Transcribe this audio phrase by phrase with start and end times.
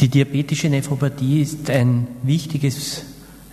[0.00, 2.06] Die diabetische Nephropathie ist ein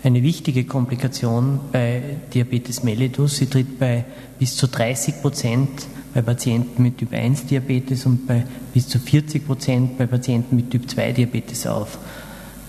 [0.03, 3.37] eine wichtige Komplikation bei Diabetes mellitus.
[3.37, 4.05] Sie tritt bei
[4.37, 5.69] bis zu 30 Prozent
[6.13, 10.69] bei Patienten mit Typ 1 Diabetes und bei bis zu 40 Prozent bei Patienten mit
[10.69, 11.97] Typ 2 Diabetes auf.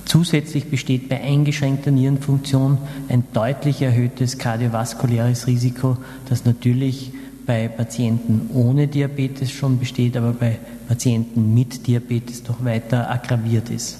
[0.07, 2.79] Zusätzlich besteht bei eingeschränkter Nierenfunktion
[3.11, 5.99] ein deutlich erhöhtes kardiovaskuläres Risiko,
[6.31, 7.13] das natürlich
[7.47, 13.99] bei Patienten ohne Diabetes schon besteht, aber bei Patienten mit Diabetes doch weiter aggraviert ist.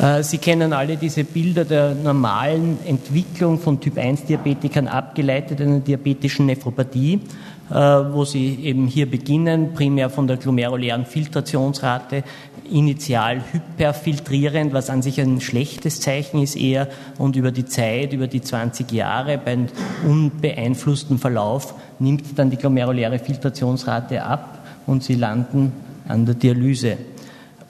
[0.00, 7.20] Äh, Sie kennen alle diese Bilder der normalen Entwicklung von Typ-1-Diabetikern abgeleitet einer diabetischen Nephropathie,
[7.68, 12.22] wo Sie eben hier beginnen, primär von der glomerulären Filtrationsrate,
[12.70, 18.26] initial hyperfiltrierend, was an sich ein schlechtes Zeichen ist eher, und über die Zeit, über
[18.26, 19.68] die 20 Jahre, bei einem
[20.06, 25.72] unbeeinflussten Verlauf, nimmt dann die glomeruläre Filtrationsrate ab und Sie landen
[26.08, 26.98] an der Dialyse.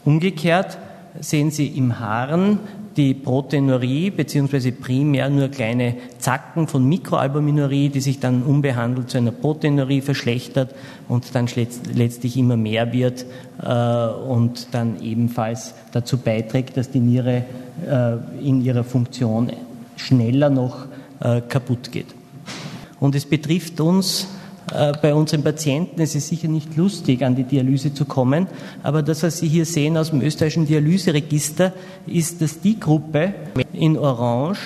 [0.04, 0.78] Umgekehrt
[1.20, 2.58] sehen Sie im Haaren
[2.96, 9.32] die Proteinurie beziehungsweise primär nur kleine Zacken von Mikroalbuminurie, die sich dann unbehandelt zu einer
[9.32, 10.74] Proteinurie verschlechtert
[11.08, 11.46] und dann
[11.92, 13.26] letztlich immer mehr wird
[13.62, 17.44] äh, und dann ebenfalls dazu beiträgt, dass die Niere
[17.86, 19.52] äh, in ihrer Funktion
[19.96, 20.86] schneller noch
[21.20, 22.14] äh, kaputt geht.
[22.98, 24.26] Und es betrifft uns
[24.66, 26.00] bei unseren Patienten.
[26.00, 28.48] Es ist sicher nicht lustig, an die Dialyse zu kommen,
[28.82, 31.72] aber das, was Sie hier sehen aus dem österreichischen Dialyseregister,
[32.06, 33.34] ist, dass die Gruppe
[33.72, 34.58] in Orange,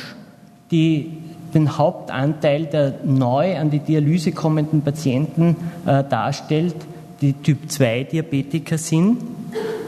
[0.71, 1.11] die
[1.53, 6.77] den Hauptanteil der neu an die Dialyse kommenden Patienten äh, darstellt,
[7.21, 9.19] die Typ-2-Diabetiker sind.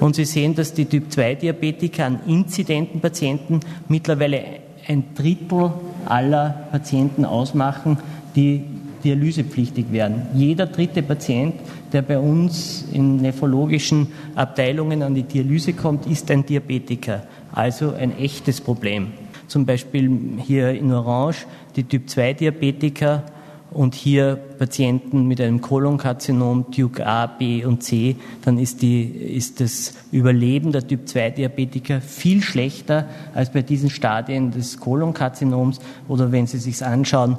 [0.00, 4.42] Und Sie sehen, dass die Typ-2-Diabetiker an inzidenten Patienten mittlerweile
[4.86, 5.70] ein Drittel
[6.06, 7.98] aller Patienten ausmachen,
[8.34, 8.64] die
[9.04, 10.22] dialysepflichtig werden.
[10.34, 11.54] Jeder dritte Patient,
[11.92, 18.16] der bei uns in nephrologischen Abteilungen an die Dialyse kommt, ist ein Diabetiker, also ein
[18.18, 19.08] echtes Problem.
[19.48, 21.46] Zum Beispiel hier in Orange
[21.76, 23.24] die Typ-2-Diabetiker
[23.70, 29.60] und hier Patienten mit einem Kolonkarzinom Duke A, B und C, dann ist, die, ist
[29.60, 36.58] das Überleben der Typ-2-Diabetiker viel schlechter als bei diesen Stadien des Kolonkarzinoms oder wenn Sie
[36.58, 37.36] sich anschauen,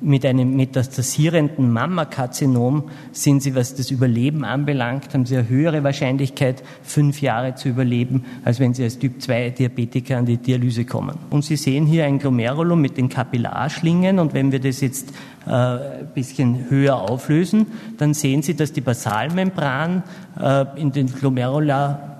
[0.00, 6.62] mit einem metastasierenden Mammakarzinom sind sie, was das Überleben anbelangt, haben sie eine höhere Wahrscheinlichkeit,
[6.82, 11.18] fünf Jahre zu überleben, als wenn sie als Typ-2-Diabetiker an die Dialyse kommen.
[11.30, 15.12] Und Sie sehen hier ein Glomerulum mit den Kapillarschlingen und wenn wir das jetzt
[15.46, 17.66] äh, ein bisschen höher auflösen,
[17.98, 20.02] dann sehen Sie, dass die Basalmembran
[20.40, 22.18] äh, in den Glomerula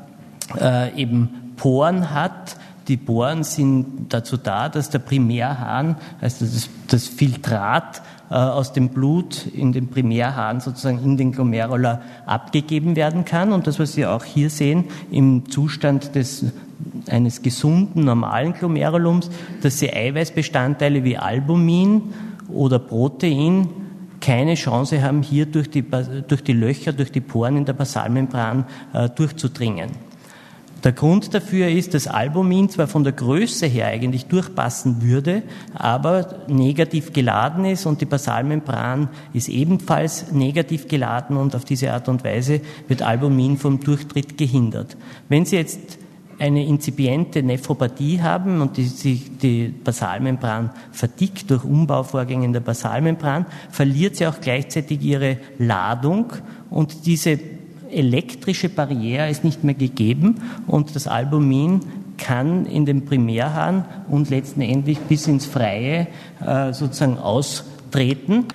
[0.60, 2.56] äh, eben Poren hat,
[2.88, 8.90] die Poren sind dazu da, dass der Primärhahn, also das, das Filtrat äh, aus dem
[8.90, 13.52] Blut in den Primärhahn sozusagen in den Glomerula abgegeben werden kann.
[13.52, 16.46] Und das, was Sie auch hier sehen, im Zustand des
[17.08, 19.30] eines gesunden, normalen Glomerulums,
[19.62, 22.12] dass Sie Eiweißbestandteile wie Albumin
[22.48, 23.68] oder Protein
[24.20, 25.84] keine Chance haben, hier durch die,
[26.26, 29.90] durch die Löcher, durch die Poren in der Basalmembran äh, durchzudringen.
[30.84, 36.44] Der Grund dafür ist, dass Albumin zwar von der Größe her eigentlich durchpassen würde, aber
[36.46, 42.22] negativ geladen ist und die Basalmembran ist ebenfalls negativ geladen und auf diese Art und
[42.22, 44.98] Weise wird Albumin vom Durchtritt gehindert.
[45.30, 45.98] Wenn Sie jetzt
[46.38, 53.46] eine inzipiente Nephropathie haben und die, sich die Basalmembran verdickt durch Umbauvorgänge in der Basalmembran,
[53.70, 56.32] verliert sie auch gleichzeitig ihre Ladung
[56.70, 57.38] und diese
[57.90, 61.80] elektrische Barriere ist nicht mehr gegeben und das Albumin
[62.16, 66.06] kann in den Primärhahn und letztendlich bis ins Freie
[66.44, 68.46] äh, sozusagen austreten.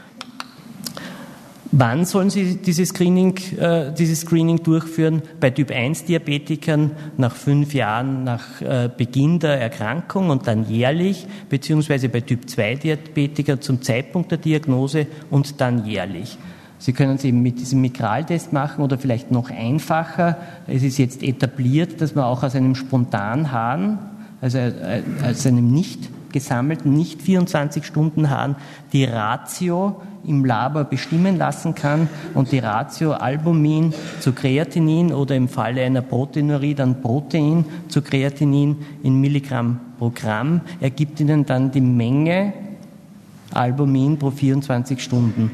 [1.72, 5.22] Wann sollen Sie dieses Screening, äh, dieses Screening durchführen?
[5.40, 12.22] Bei Typ-1-Diabetikern nach fünf Jahren nach äh, Beginn der Erkrankung und dann jährlich, beziehungsweise bei
[12.22, 16.40] Typ-2-Diabetikern zum Zeitpunkt der Diagnose und dann jährlich.
[16.80, 20.38] Sie können es eben mit diesem Mikraltest machen oder vielleicht noch einfacher.
[20.66, 24.00] Es ist jetzt etabliert, dass man auch aus einem Spontanhahn,
[24.42, 28.56] also äh, aus einem nicht gesammelten, nicht 24 Stunden Hahn,
[28.94, 35.48] die Ratio im Labor bestimmen lassen kann und die Ratio Albumin zu Kreatinin oder im
[35.48, 41.82] Falle einer Proteinurie dann Protein zu Kreatinin in Milligramm pro Gramm ergibt Ihnen dann die
[41.82, 42.54] Menge
[43.52, 45.52] Albumin pro 24 Stunden.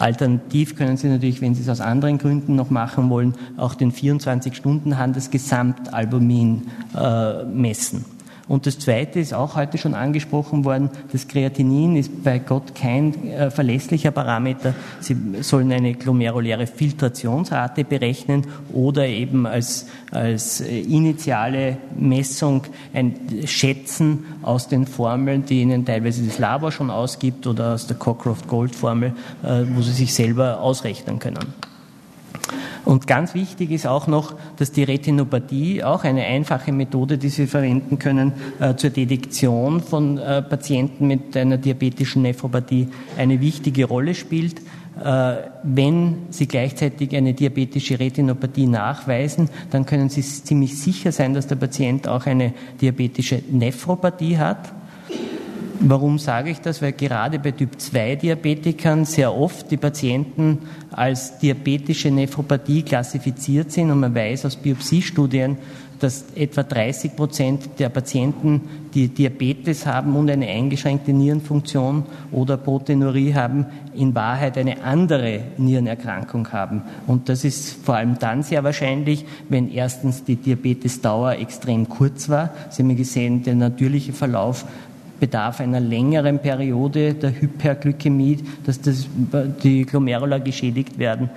[0.00, 3.92] Alternativ können Sie natürlich, wenn Sie es aus anderen Gründen noch machen wollen, auch den
[3.92, 6.62] 24-Stunden-Hand das Gesamtalbumin
[6.96, 8.04] äh, messen.
[8.50, 13.28] Und das Zweite ist auch heute schon angesprochen worden, das Kreatinin ist bei Gott kein
[13.28, 14.74] äh, verlässlicher Parameter.
[14.98, 23.14] Sie sollen eine glomeruläre Filtrationsrate berechnen oder eben als, als äh, initiale Messung ein
[23.44, 29.12] Schätzen aus den Formeln, die Ihnen teilweise das Labor schon ausgibt oder aus der Cockcroft-Gold-Formel,
[29.44, 31.69] äh, wo Sie sich selber ausrechnen können.
[32.84, 37.46] Und ganz wichtig ist auch noch, dass die Retinopathie, auch eine einfache Methode, die Sie
[37.46, 42.88] verwenden können äh, zur Detektion von äh, Patienten mit einer diabetischen Nephropathie,
[43.18, 44.60] eine wichtige Rolle spielt.
[45.02, 51.46] Äh, wenn Sie gleichzeitig eine diabetische Retinopathie nachweisen, dann können Sie ziemlich sicher sein, dass
[51.46, 54.72] der Patient auch eine diabetische Nephropathie hat.
[55.82, 56.82] Warum sage ich das?
[56.82, 60.58] Weil gerade bei Typ-2-Diabetikern sehr oft die Patienten
[60.90, 65.56] als diabetische Nephropathie klassifiziert sind und man weiß aus Biopsiestudien,
[65.98, 68.62] dass etwa 30 Prozent der Patienten,
[68.94, 76.52] die Diabetes haben und eine eingeschränkte Nierenfunktion oder Proteinurie haben, in Wahrheit eine andere Nierenerkrankung
[76.52, 76.82] haben.
[77.06, 82.50] Und das ist vor allem dann sehr wahrscheinlich, wenn erstens die Diabetesdauer extrem kurz war.
[82.70, 84.64] Sie haben gesehen, der natürliche Verlauf
[85.20, 89.06] bedarf einer längeren Periode der Hyperglykämie, dass das,
[89.62, 91.30] die Glomerula geschädigt werden.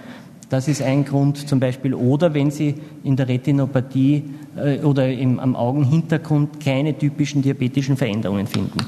[0.49, 1.93] Das ist ein Grund zum Beispiel.
[1.93, 4.23] Oder wenn Sie in der Retinopathie
[4.55, 8.79] äh, oder im, am Augenhintergrund keine typischen diabetischen Veränderungen finden.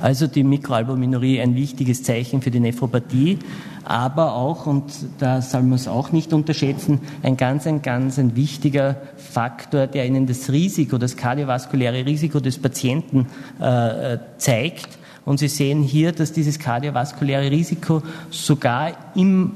[0.00, 3.38] Also die Mikroalbuminurie ein wichtiges Zeichen für die Nephropathie,
[3.84, 4.84] aber auch, und
[5.18, 10.06] da soll man es auch nicht unterschätzen, ein ganz, ein ganz ein wichtiger Faktor, der
[10.06, 13.26] Ihnen das Risiko, das kardiovaskuläre Risiko des Patienten
[13.60, 14.98] äh, zeigt.
[15.24, 19.52] Und Sie sehen hier, dass dieses kardiovaskuläre Risiko sogar im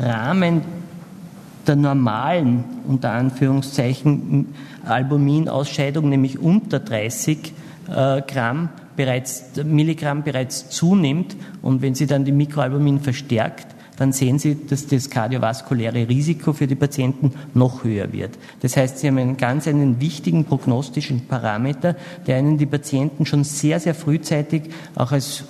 [0.00, 0.62] Rahmen
[1.66, 4.54] der normalen, unter Anführungszeichen,
[4.84, 7.52] Albuminausscheidung, nämlich unter 30
[7.88, 14.38] äh, Gramm, bereits, Milligramm bereits zunimmt und wenn Sie dann die Mikroalbumin verstärkt, dann sehen
[14.38, 18.32] Sie, dass das kardiovaskuläre Risiko für die Patienten noch höher wird.
[18.60, 21.94] Das heißt, Sie haben einen ganz einen wichtigen prognostischen Parameter,
[22.26, 24.64] der Ihnen die Patienten schon sehr, sehr frühzeitig
[24.96, 25.44] auch als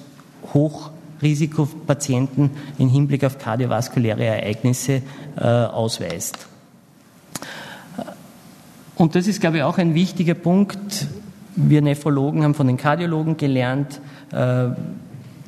[0.53, 5.01] Hochrisikopatienten im Hinblick auf kardiovaskuläre Ereignisse
[5.37, 6.49] äh, ausweist.
[8.97, 11.09] Und das ist, glaube ich, auch ein wichtiger Punkt,
[11.57, 14.01] wir Nephrologen haben von den Kardiologen gelernt,
[14.33, 14.69] äh,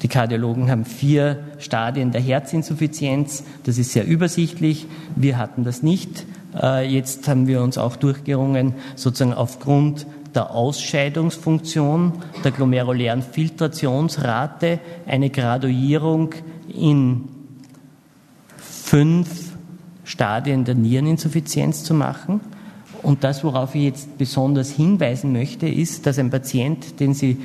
[0.02, 3.44] die Kardiologen haben vier Stadien der Herzinsuffizienz.
[3.64, 4.86] Das ist sehr übersichtlich.
[5.14, 6.26] Wir hatten das nicht.
[6.60, 12.12] Äh, jetzt haben wir uns auch durchgerungen, sozusagen aufgrund der Ausscheidungsfunktion,
[12.44, 16.34] der glomerulären Filtrationsrate, eine Graduierung
[16.68, 17.24] in
[18.58, 19.52] fünf
[20.04, 22.40] Stadien der Niereninsuffizienz zu machen.
[23.06, 27.36] Und das, worauf ich jetzt besonders hinweisen möchte, ist, dass ein Patient, den Sie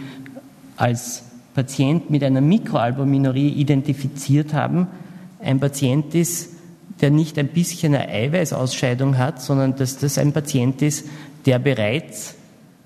[0.76, 1.22] als
[1.54, 4.88] Patient mit einer Mikroalbuminurie identifiziert haben,
[5.40, 6.50] ein Patient ist,
[7.00, 11.08] der nicht ein bisschen eine Eiweißausscheidung hat, sondern dass das ein Patient ist,
[11.46, 12.34] der bereits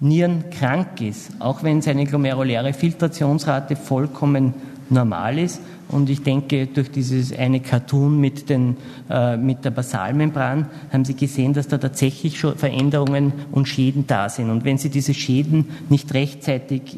[0.01, 4.54] nierenkrank ist, auch wenn seine glomeruläre Filtrationsrate vollkommen
[4.90, 8.78] normal ist und ich denke, durch dieses eine Cartoon mit, den,
[9.10, 14.30] äh, mit der Basalmembran haben Sie gesehen, dass da tatsächlich schon Veränderungen und Schäden da
[14.30, 14.50] sind.
[14.50, 16.98] Und wenn Sie diese Schäden nicht rechtzeitig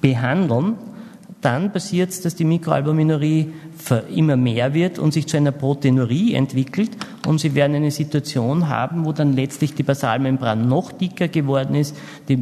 [0.00, 0.74] behandeln,
[1.40, 3.52] dann passiert es, dass die Mikroalbuminurie
[4.14, 6.90] immer mehr wird und sich zu einer Proteinurie entwickelt.
[7.26, 11.96] Und Sie werden eine Situation haben, wo dann letztlich die Basalmembran noch dicker geworden ist,
[12.28, 12.36] die,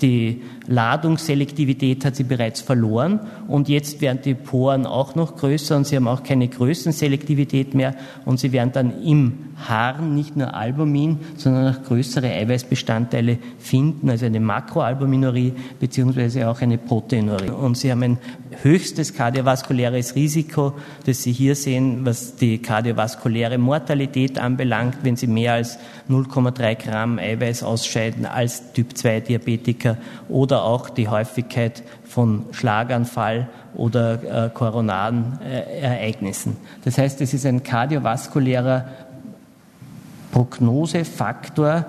[0.00, 3.20] die Ladungsselektivität hat sie bereits verloren.
[3.48, 7.94] Und jetzt werden die Poren auch noch größer und Sie haben auch keine Größenselektivität mehr.
[8.24, 14.26] Und Sie werden dann im Haaren nicht nur Albumin, sondern auch größere Eiweißbestandteile finden, also
[14.26, 17.50] eine Makroalbuminurie beziehungsweise auch eine Proteinurie.
[17.50, 18.18] Und Sie haben ein
[18.62, 20.74] höchstes kardiovaskuläres Risiko,
[21.06, 25.78] das Sie hier sehen, was die kardiovaskuläre Mortalität anbelangt, wenn Sie mehr als
[26.08, 29.96] 0,3 Gramm Eiweiß ausscheiden als Typ-2-Diabetiker
[30.28, 36.56] oder auch die Häufigkeit von Schlaganfall oder äh, koronaren äh, Ereignissen.
[36.84, 38.86] Das heißt, es ist ein kardiovaskulärer
[40.32, 41.86] Prognosefaktor,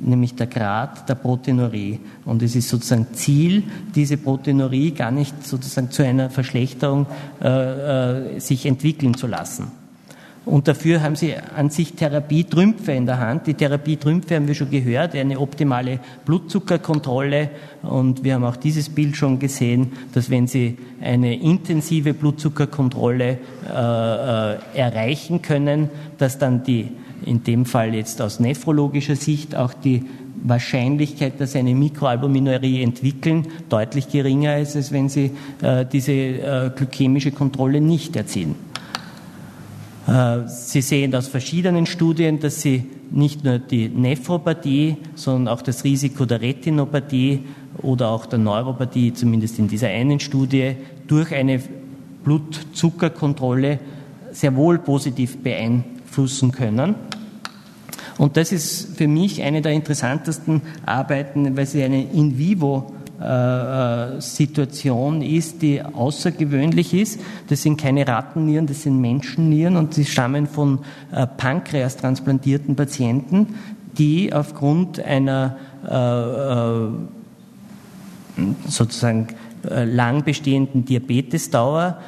[0.00, 2.00] nämlich der Grad der Proteinurie.
[2.24, 7.06] Und es ist sozusagen Ziel, diese Proteinurie gar nicht sozusagen zu einer Verschlechterung
[7.42, 9.70] äh, äh, sich entwickeln zu lassen.
[10.46, 13.48] Und dafür haben sie an sich Therapietrümpfe in der Hand.
[13.48, 17.50] Die Therapietrümpfe haben wir schon gehört, eine optimale Blutzuckerkontrolle.
[17.82, 23.38] Und wir haben auch dieses Bild schon gesehen, dass wenn Sie eine intensive Blutzuckerkontrolle
[23.68, 26.92] äh, äh, erreichen können, dass dann die
[27.24, 30.04] in dem Fall jetzt aus nephrologischer Sicht auch die
[30.42, 35.32] Wahrscheinlichkeit, dass sie eine Mikroalbuminurie entwickeln, deutlich geringer ist, als wenn sie
[35.62, 38.54] äh, diese äh, glykämische Kontrolle nicht erzielen.
[40.06, 45.84] Äh, sie sehen aus verschiedenen Studien, dass Sie nicht nur die Nephropathie, sondern auch das
[45.84, 47.40] Risiko der Retinopathie
[47.78, 51.60] oder auch der Neuropathie, zumindest in dieser einen Studie, durch eine
[52.24, 53.78] Blutzuckerkontrolle
[54.32, 55.95] sehr wohl positiv beeinflussen
[56.52, 56.94] können.
[58.18, 64.20] Und das ist für mich eine der interessantesten Arbeiten, weil sie eine in vivo äh,
[64.20, 67.20] Situation ist, die außergewöhnlich ist.
[67.48, 70.80] Das sind keine Rattennieren, das sind Menschennieren und sie stammen von
[71.12, 73.54] äh, Pankreas transplantierten Patienten,
[73.98, 77.06] die aufgrund einer äh,
[78.68, 79.28] sozusagen
[79.62, 81.98] lang bestehenden Diabetesdauer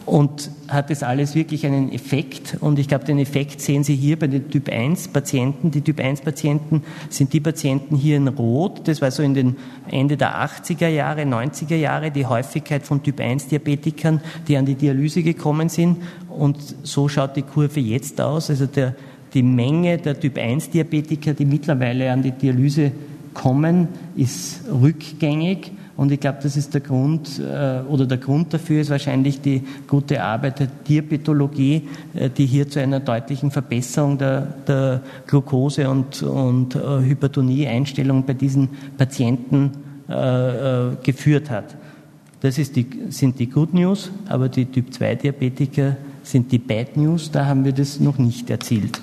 [0.06, 2.56] und hat das alles wirklich einen Effekt.
[2.60, 5.70] Und ich glaube, den Effekt sehen Sie hier bei den Typ 1 Patienten.
[5.70, 8.86] Die Typ 1 Patienten sind die Patienten hier in Rot.
[8.86, 9.56] Das war so in den
[9.90, 14.74] Ende der 80er Jahre, 90er Jahre die Häufigkeit von Typ 1 Diabetikern, die an die
[14.74, 15.98] Dialyse gekommen sind.
[16.28, 18.50] Und so schaut die Kurve jetzt aus.
[18.50, 18.94] Also der,
[19.34, 22.92] die Menge der Typ 1 Diabetiker, die mittlerweile an die Dialyse
[23.34, 25.72] kommen, ist rückgängig.
[25.98, 29.64] Und ich glaube, das ist der Grund, äh, oder der Grund dafür ist wahrscheinlich die
[29.88, 36.22] gute Arbeit der Tierpathologie, äh, die hier zu einer deutlichen Verbesserung der, der Glucose- und,
[36.22, 39.72] und äh, Hypertonie-Einstellung bei diesen Patienten
[41.02, 41.76] geführt hat.
[42.40, 47.66] Das die, sind die Good News, aber die Typ-2-Diabetiker sind die Bad News, da haben
[47.66, 48.98] wir das noch nicht erzielt.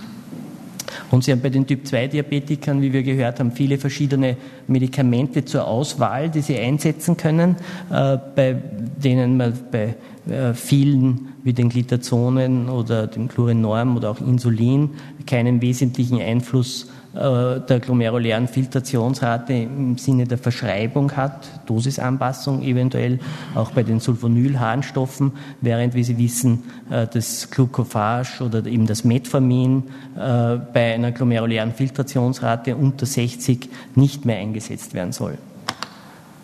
[1.12, 6.30] Und Sie haben bei den Typ-2-Diabetikern, wie wir gehört haben, viele verschiedene Medikamente zur Auswahl,
[6.30, 7.58] die Sie einsetzen können,
[7.92, 8.56] äh, bei
[9.04, 9.96] denen man bei
[10.30, 14.92] äh, vielen wie den Glitazonen oder dem Chlorinorm oder auch Insulin
[15.28, 23.20] keinen wesentlichen Einfluss der glomerulären Filtrationsrate im Sinne der Verschreibung hat, Dosisanpassung eventuell,
[23.56, 25.32] auch bei den Sulfonylharnstoffen,
[25.62, 29.84] während, wie Sie wissen, äh, das Glucophage oder eben das Metformin
[30.16, 35.38] äh, bei einer glomerulären Filtrationsrate unter 60 nicht mehr eingesetzt werden soll.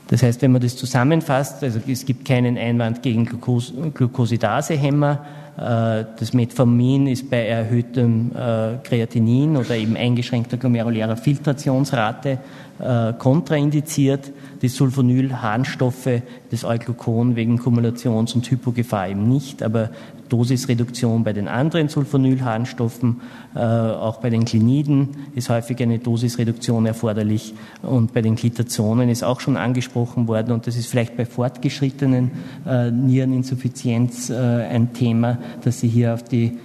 [0.08, 5.51] Das heißt, wenn man das zusammenfasst, also es gibt keinen Einwand gegen Glucos Glucosidasehämmer, äh,
[5.58, 12.40] das Metformin ist bei erhöhtem äh, Kreatinin oder eben eingeschränkter glomerulärer Filtrationsrate
[12.80, 14.32] äh, kontraindiziert.
[14.62, 19.90] Die Sulfonylharnstoffe, das Euglucon wegen Kumulations- und Hypogefahr eben nicht, aber
[20.32, 23.22] Dosisreduktion bei den anderen Sulfonylharnstoffen,
[23.54, 29.24] äh, auch bei den Kliniden ist häufig eine Dosisreduktion erforderlich und bei den Glitazonen ist
[29.24, 32.32] auch schon angesprochen worden und das ist vielleicht bei fortgeschrittenen
[32.66, 36.58] äh, Niereninsuffizienz äh, ein Thema, dass Sie hier auf die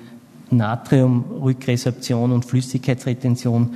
[0.50, 3.74] Natriumrückresorption und Flüssigkeitsretention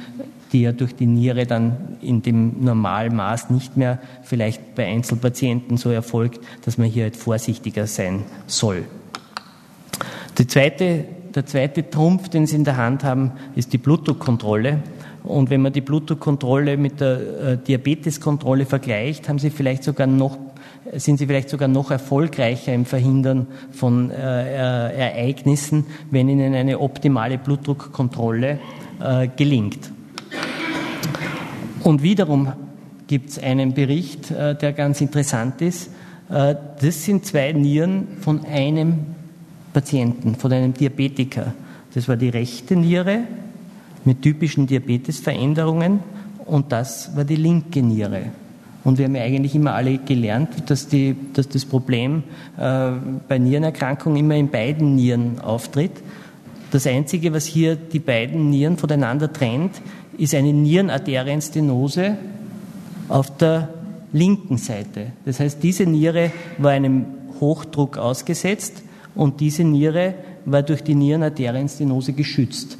[0.52, 5.90] die ja durch die Niere dann in dem Normalmaß nicht mehr vielleicht bei Einzelpatienten so
[5.90, 8.84] erfolgt, dass man hier halt vorsichtiger sein soll.
[10.48, 11.04] Zweite,
[11.34, 14.82] der zweite Trumpf, den Sie in der Hand haben, ist die Blutdruckkontrolle.
[15.22, 20.38] Und wenn man die Blutdruckkontrolle mit der äh, Diabeteskontrolle vergleicht, haben Sie vielleicht sogar noch,
[20.94, 26.80] sind Sie vielleicht sogar noch erfolgreicher im Verhindern von äh, äh Ereignissen, wenn Ihnen eine
[26.80, 28.58] optimale Blutdruckkontrolle
[29.00, 29.90] äh, gelingt.
[31.82, 32.52] Und wiederum
[33.06, 35.90] gibt es einen Bericht, der ganz interessant ist.
[36.28, 39.06] Das sind zwei Nieren von einem
[39.72, 41.54] Patienten, von einem Diabetiker.
[41.94, 43.22] Das war die rechte Niere
[44.04, 46.00] mit typischen Diabetesveränderungen
[46.46, 48.26] und das war die linke Niere.
[48.82, 52.22] Und wir haben ja eigentlich immer alle gelernt, dass, die, dass das Problem
[52.58, 52.92] äh,
[53.28, 55.92] bei Nierenerkrankungen immer in beiden Nieren auftritt.
[56.70, 59.82] Das Einzige, was hier die beiden Nieren voneinander trennt,
[60.16, 62.16] ist eine Nierenarterienstenose
[63.08, 63.68] auf der
[64.12, 65.08] linken Seite.
[65.24, 67.06] Das heißt, diese Niere war einem
[67.40, 68.82] Hochdruck ausgesetzt
[69.14, 72.78] und diese Niere war durch die Nierenarterienstenose geschützt.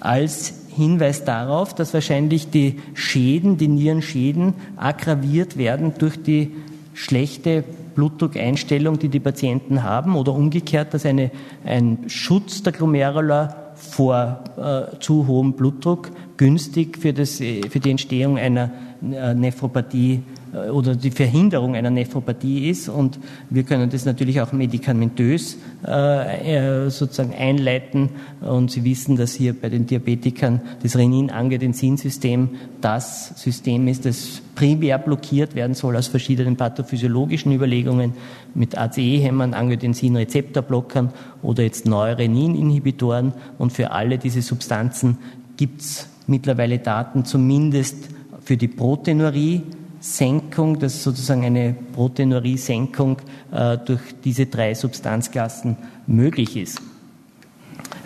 [0.00, 6.52] Als Hinweis darauf, dass wahrscheinlich die Schäden, die Nierenschäden aggraviert werden durch die
[6.94, 11.30] schlechte Blutdruckeinstellung, die die Patienten haben, oder umgekehrt, dass eine,
[11.64, 17.90] ein Schutz der Glomerula vor äh, zu hohem Blutdruck günstig für, das, äh, für die
[17.90, 18.70] Entstehung einer
[19.02, 20.22] äh, Nephropathie
[20.52, 22.88] oder die Verhinderung einer Nephropathie ist.
[22.88, 23.18] Und
[23.50, 28.10] wir können das natürlich auch medikamentös äh, äh, sozusagen einleiten.
[28.40, 34.98] Und Sie wissen, dass hier bei den Diabetikern das Renin-Angiotensin-System das System ist, das primär
[34.98, 38.14] blockiert werden soll aus verschiedenen pathophysiologischen Überlegungen
[38.54, 41.10] mit ACE-Hämmern, Angiotensin-Rezeptorblockern
[41.42, 43.32] oder jetzt Neurenin-Inhibitoren.
[43.58, 45.18] Und für alle diese Substanzen
[45.56, 48.08] gibt es mittlerweile Daten zumindest
[48.42, 49.62] für die Proteinurie,
[50.00, 53.18] Senkung, dass sozusagen eine Proteinurie-Senkung
[53.52, 55.76] äh, durch diese drei Substanzklassen
[56.06, 56.80] möglich ist.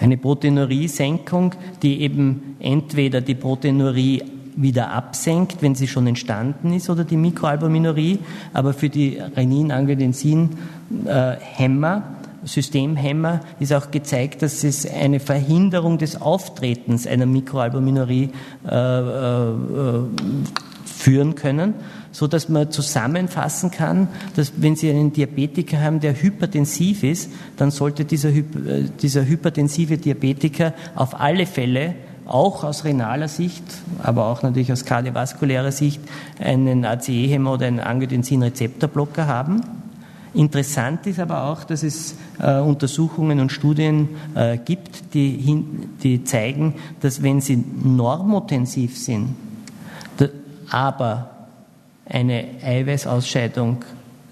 [0.00, 4.24] Eine Proteinurie-Senkung, die eben entweder die Proteinurie
[4.56, 8.20] wieder absenkt, wenn sie schon entstanden ist, oder die Mikroalbuminurie,
[8.52, 12.02] aber für die Renin-Angiotensin-Hämmer,
[12.44, 18.30] Systemhämmer, ist auch gezeigt, dass es eine Verhinderung des Auftretens einer Mikroalbuminurie
[18.68, 19.52] äh, äh,
[21.04, 21.74] führen können,
[22.12, 27.70] so dass man zusammenfassen kann, dass wenn Sie einen Diabetiker haben, der hypertensiv ist, dann
[27.70, 28.42] sollte dieser, äh,
[29.02, 31.94] dieser hypertensive Diabetiker auf alle Fälle
[32.24, 33.62] auch aus renaler Sicht,
[34.02, 36.00] aber auch natürlich aus kardiovaskulärer Sicht
[36.38, 39.60] einen ACE-Hämmer oder einen Angiotensin-Rezeptorblocker haben.
[40.32, 46.24] Interessant ist aber auch, dass es äh, Untersuchungen und Studien äh, gibt, die, hin, die
[46.24, 49.34] zeigen, dass wenn sie normotensiv sind,
[50.74, 51.30] aber
[52.04, 53.84] eine Eiweißausscheidung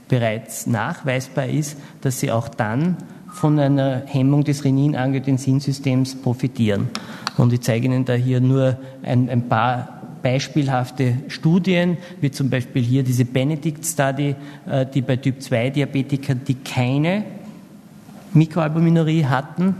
[0.09, 2.97] bereits nachweisbar ist, dass sie auch dann
[3.33, 6.91] von einer Hemmung des Renin-Angiotensin-Systems profitieren.
[7.39, 12.83] Und ich zeige Ihnen da hier nur ein, ein, paar beispielhafte Studien, wie zum Beispiel
[12.83, 14.35] hier diese Benedict-Study,
[14.69, 17.25] äh, die bei Typ-2-Diabetikern, die keine
[18.35, 19.77] Mikroalbuminurie hatten,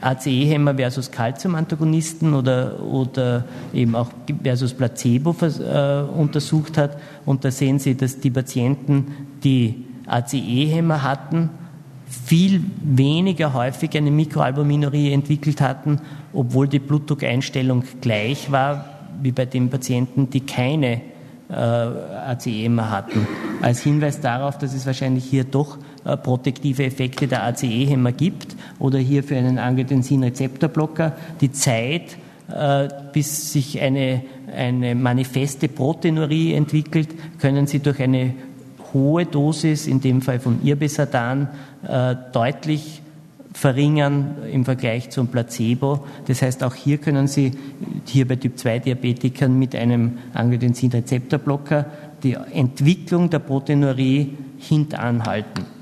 [0.00, 4.10] ACE-Hämmer versus Calcium-Antagonisten oder, oder eben auch
[4.42, 6.98] versus Placebo äh, untersucht hat.
[7.26, 11.50] Und da sehen Sie, dass die Patienten, die ACE-Hämmer hatten,
[12.08, 16.00] viel weniger häufig eine Mikroalbuminurie entwickelt hatten,
[16.32, 18.84] obwohl die Blutdruckeinstellung gleich war
[19.20, 21.00] wie bei den Patienten, die keine
[21.48, 23.26] äh, ACE-Hämmer hatten.
[23.60, 29.22] Als Hinweis darauf, dass es wahrscheinlich hier doch protektive Effekte der ACE-Hämmer gibt oder hier
[29.22, 32.16] für einen Angiotensin-Rezeptorblocker die Zeit,
[32.54, 34.22] äh, bis sich eine,
[34.54, 37.08] eine manifeste Proteinurie entwickelt,
[37.38, 38.34] können Sie durch eine
[38.94, 41.48] hohe Dosis, in dem Fall von Irbesatan,
[41.86, 43.02] äh, deutlich
[43.52, 46.06] verringern im Vergleich zum Placebo.
[46.26, 47.52] Das heißt, auch hier können Sie
[48.06, 51.86] hier bei Typ-2-Diabetikern mit einem Angiotensin-Rezeptorblocker
[52.22, 55.77] die Entwicklung der Proteinurie hintanhalten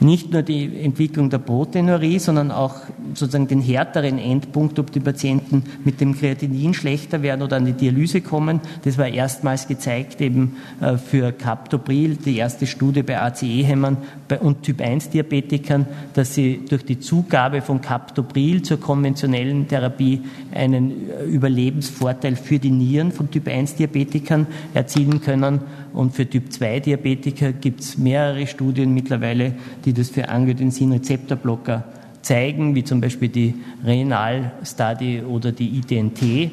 [0.00, 2.74] nicht nur die Entwicklung der Proteinurie, sondern auch
[3.14, 7.72] sozusagen den härteren Endpunkt, ob die Patienten mit dem Kreatinin schlechter werden oder an die
[7.72, 8.60] Dialyse kommen.
[8.84, 13.96] Das war erstmals gezeigt eben äh, für Captopril, die erste Studie bei ACE-Hämmern
[14.40, 20.22] und Typ-1-Diabetikern, dass sie durch die Zugabe von Captopril zur konventionellen Therapie
[20.54, 25.60] einen äh, Überlebensvorteil für die Nieren von Typ-1-Diabetikern erzielen können.
[25.92, 29.54] Und für Typ-2-Diabetiker gibt es mehrere Studien mittlerweile,
[29.86, 31.84] die das für Angiotensin-Rezeptorblocker
[32.20, 36.52] zeigen, wie zum Beispiel die Renal-Study oder die ITNT,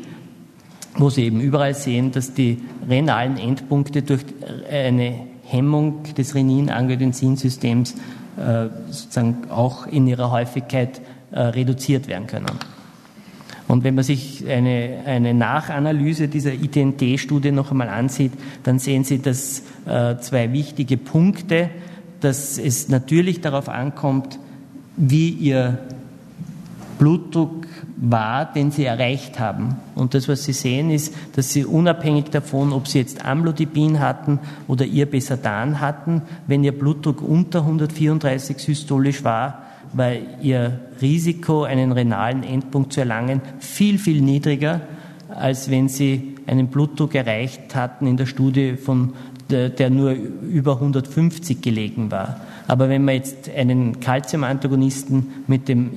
[0.96, 4.24] wo Sie eben überall sehen, dass die renalen Endpunkte durch
[4.72, 7.96] eine Hemmung des Renin-Angiotensin-Systems
[8.38, 12.46] äh, sozusagen auch in ihrer Häufigkeit äh, reduziert werden können.
[13.67, 19.19] Und wenn man sich eine, eine Nachanalyse dieser ITNT-Studie noch einmal ansieht, dann sehen Sie,
[19.19, 21.69] dass äh, zwei wichtige Punkte
[22.24, 24.40] dass es natürlich darauf ankommt,
[24.96, 25.80] wie ihr
[27.00, 29.76] Blutdruck war, den sie erreicht haben.
[29.96, 34.40] Und das, was Sie sehen, ist, dass Sie unabhängig davon, ob Sie jetzt Amlodipin hatten
[34.68, 42.44] oder Irbesatan hatten, wenn Ihr Blutdruck unter 134 systolisch war, war Ihr Risiko, einen renalen
[42.44, 44.82] Endpunkt zu erlangen, viel, viel niedriger,
[45.30, 49.14] als wenn Sie einen Blutdruck erreicht hatten in der Studie von
[49.54, 52.42] der nur über 150 gelegen war.
[52.68, 55.92] Aber wenn man jetzt einen Calcium-Antagonisten mit dem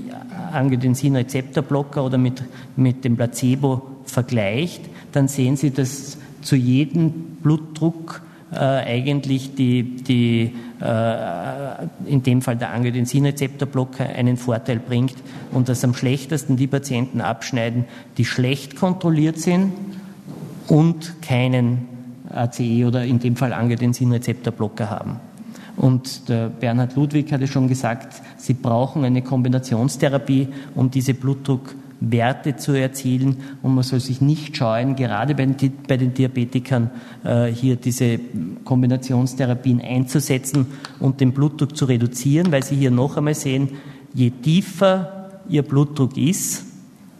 [0.53, 2.42] Angiotensin-Rezeptorblocker oder mit,
[2.77, 7.11] mit dem Placebo vergleicht, dann sehen Sie, dass zu jedem
[7.42, 15.14] Blutdruck äh, eigentlich die, die äh, in dem Fall der Angiotensinrezeptorblocker einen Vorteil bringt
[15.53, 17.85] und dass am schlechtesten die Patienten abschneiden,
[18.19, 19.73] die schlecht kontrolliert sind
[20.69, 21.96] und keinen
[22.31, 25.21] ACE oder in dem Fall Angiotensinrezeptorblocker haben.
[25.77, 32.73] Und der Bernhard Ludwig hatte schon gesagt, Sie brauchen eine Kombinationstherapie, um diese Blutdruckwerte zu
[32.73, 33.37] erzielen.
[33.62, 36.91] Und man soll sich nicht scheuen, gerade bei den, Diabetikern
[37.25, 38.19] äh, hier diese
[38.65, 40.67] Kombinationstherapien einzusetzen
[40.99, 43.71] und den Blutdruck zu reduzieren, weil Sie hier noch einmal sehen,
[44.15, 46.65] je tiefer Ihr Blutdruck ist,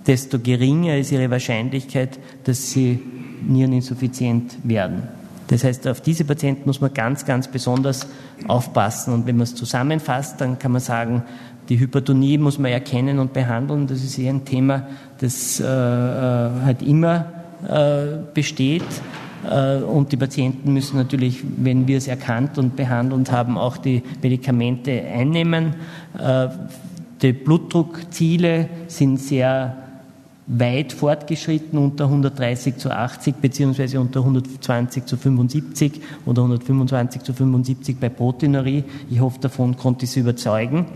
[0.07, 3.01] desto geringer ist Ihre Wahrscheinlichkeit, dass Sie
[3.48, 5.04] niereninsuffiziент werden.
[5.48, 8.08] Das heißt, auf diese Patienten muss man ganz, ganz besonders
[8.48, 9.14] aufpassen.
[9.14, 11.24] Und wenn man es zusammenfasst, dann kann man sagen,
[11.68, 13.86] die Hypertonie muss man erkennen und behandeln.
[13.86, 14.88] Das ist eher ein Thema,
[15.20, 17.26] das äh, äh halt immer
[17.68, 18.86] äh, besteht.
[19.50, 24.04] Äh, und die Patienten müssen natürlich, wenn wir es erkannt und behandelt haben, auch die
[24.22, 25.76] Medikamente einnehmen.
[26.18, 26.48] Äh,
[27.22, 29.76] die Blutdruckziele sind sehr
[30.47, 37.99] weit fortgeschritten unter 130 zu 80 beziehungsweise unter 120 zu 75 oder 125 zu 75
[37.99, 38.85] bei Proteinurie.
[39.11, 40.87] Ich hoffe, davon konnte ich Sie überzeugen.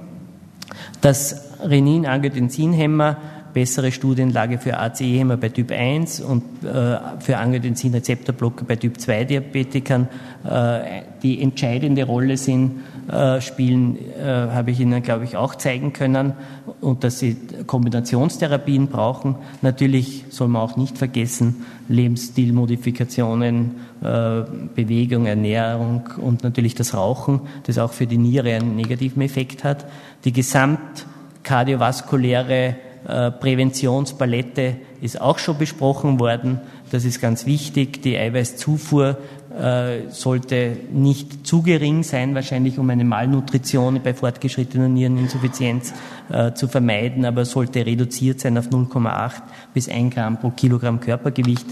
[1.01, 3.17] Das Renin-Angiotensin-Hämmer
[3.53, 10.09] bessere Studienlage für ACE-Hämmer bei Typ 1 und äh, für Angiotensin-Rezeptorblocker bei Typ 2 Diabetikern,
[10.45, 15.93] äh, die entscheidende Rolle sind, äh, spielen, äh, habe ich Ihnen, glaube ich, auch zeigen
[15.93, 16.35] können
[16.81, 17.37] und dass Sie
[17.67, 19.35] Kombinationstherapien brauchen.
[19.63, 24.43] Natürlich soll man auch nicht vergessen, Lebensstilmodifikationen, äh,
[24.75, 29.87] Bewegung, Ernährung und natürlich das Rauchen, das auch für die Niere einen negativen Effekt hat.
[30.25, 36.61] Die gesamtkardiovaskuläre äh, Präventionspalette ist auch schon besprochen worden.
[36.91, 38.03] Das ist ganz wichtig.
[38.03, 39.17] Die Eiweißzufuhr
[39.59, 45.95] äh, sollte nicht zu gering sein, wahrscheinlich um eine Malnutrition bei fortgeschrittener Niereninsuffizienz
[46.31, 51.67] äh, zu vermeiden, aber sollte reduziert sein auf 0,8 bis 1 Gramm pro Kilogramm Körpergewicht.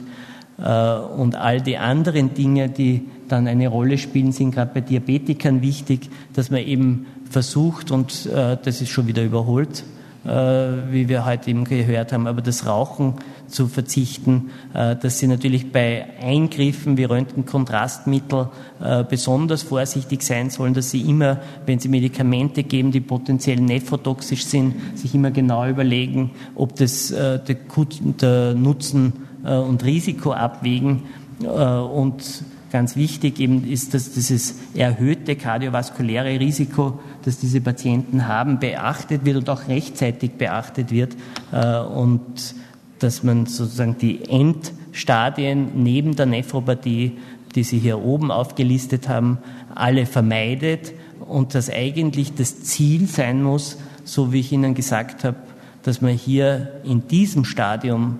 [0.60, 6.10] Und all die anderen Dinge, die dann eine Rolle spielen, sind gerade bei Diabetikern wichtig,
[6.32, 9.97] dass man eben versucht, und das ist schon wieder überholt, äh,
[10.28, 13.14] wie wir heute eben gehört haben, aber das Rauchen
[13.48, 18.48] zu verzichten, äh, dass sie natürlich bei Eingriffen wie Röntgenkontrastmittel
[18.82, 24.44] äh, besonders vorsichtig sein sollen, dass sie immer, wenn sie Medikamente geben, die potenziell nephrotoxisch
[24.44, 29.12] sind, sich immer genau überlegen, ob das der Nutzen
[29.42, 31.04] und Risiko abwägen.
[31.40, 32.22] Und
[32.70, 39.37] Ganz wichtig eben ist, dass dieses erhöhte kardiovaskuläre Risiko, das diese Patienten haben, beachtet wird
[39.37, 41.16] und auch rechtzeitig beachtet wird
[41.52, 42.54] äh, und
[42.98, 47.18] dass man sozusagen die Endstadien neben der Nephropathie,
[47.54, 49.38] die Sie hier oben aufgelistet haben,
[49.74, 55.37] alle vermeidet und dass eigentlich das Ziel sein muss, so wie ich Ihnen gesagt habe,
[55.83, 58.18] dass man hier in diesem Stadium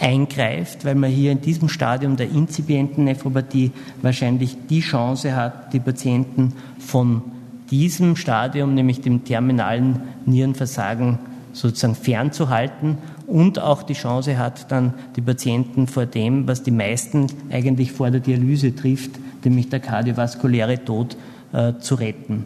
[0.00, 5.80] eingreift, weil man hier in diesem Stadium der inzipienten Nephropathie wahrscheinlich die Chance hat, die
[5.80, 7.22] Patienten von
[7.70, 11.18] diesem Stadium, nämlich dem terminalen Nierenversagen,
[11.52, 17.26] sozusagen fernzuhalten und auch die Chance hat, dann die Patienten vor dem, was die meisten
[17.50, 19.12] eigentlich vor der Dialyse trifft,
[19.44, 21.16] nämlich der kardiovaskuläre Tod,
[21.52, 22.44] äh, zu retten.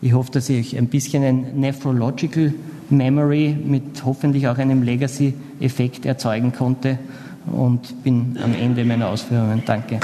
[0.00, 2.54] Ich hoffe, dass ich ein bisschen ein Nephrological
[2.90, 6.98] Memory mit hoffentlich auch einem Legacy-Effekt erzeugen konnte
[7.52, 9.62] und bin am Ende meiner Ausführungen.
[9.66, 10.00] Danke.